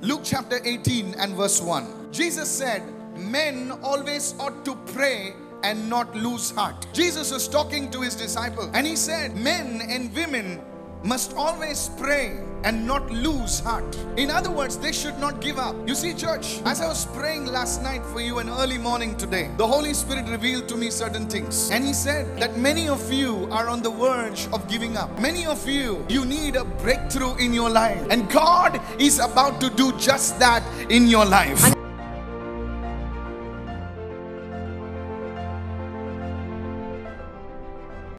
[0.00, 2.12] Luke chapter 18 and verse 1.
[2.12, 2.82] Jesus said,
[3.16, 6.86] Men always ought to pray and not lose heart.
[6.92, 10.60] Jesus was talking to his disciples and he said, Men and women
[11.02, 13.96] must always pray and not lose heart.
[14.16, 15.76] In other words, they should not give up.
[15.86, 19.50] You see, church, as I was praying last night for you and early morning today,
[19.56, 21.70] the Holy Spirit revealed to me certain things.
[21.70, 25.16] And He said that many of you are on the verge of giving up.
[25.20, 28.04] Many of you, you need a breakthrough in your life.
[28.10, 31.77] And God is about to do just that in your life.